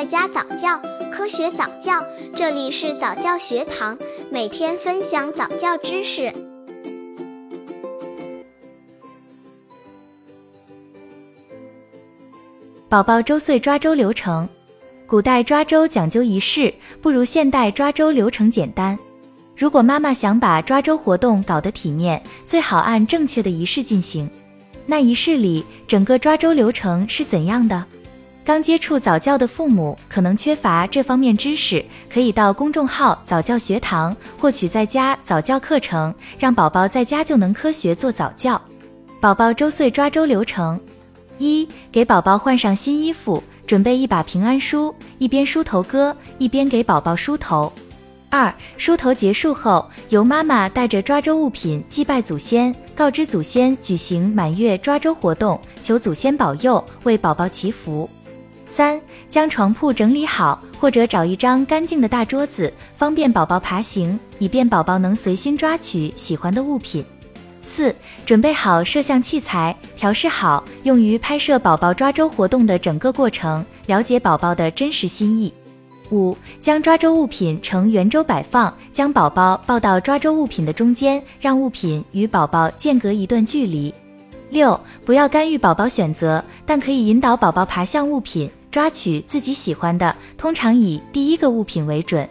[0.00, 0.80] 在家早教，
[1.12, 3.98] 科学早教，这里是早教学堂，
[4.30, 6.32] 每天分享早教知识。
[12.88, 14.48] 宝宝周岁抓周流程，
[15.06, 16.72] 古代抓周讲究仪式，
[17.02, 18.98] 不如现代抓周流程简单。
[19.54, 24.30] 如果妈妈想把抓周活动搞得体面，最好按正确的仪式进行。
[24.86, 27.84] 那仪式里，整个抓周流程是怎样的？
[28.50, 38.60] 刚接触早教的父母可能缺乏这方面知识，可以到公众号早教学堂获取在家早教课程，让宝宝在家就能科学做早教。
[39.20, 40.80] 宝宝周岁抓周流程：
[41.38, 47.72] 一、给宝宝换上新衣服，准备一把平安梳，一边梳头歌，一边给宝宝梳头。
[48.30, 58.10] 二、梳头结束后，由妈妈带着抓周物品祭拜祖先，告知祖先举行满月抓周活动，求祖先保佑，为宝宝祈福。
[58.70, 67.04] 三、将床铺整理好，或者找一张干净的大桌子，方便宝宝爬行，以便宝宝能随心抓取喜欢的物品。
[67.62, 75.52] 四、准备好摄像器材，调试好，用于拍摄宝宝抓周活动的整个过程，了解宝宝的真实心意。
[76.10, 83.92] 五、将抓周物品呈圆周摆放，将宝宝抱到抓周物品的中间，让物品与宝宝间隔一段距离。
[84.48, 88.50] 六、不要干预宝宝选择，但可以引导宝宝爬向物品。
[88.70, 92.28] 抓取自己喜欢的，通常以第一个物品为准，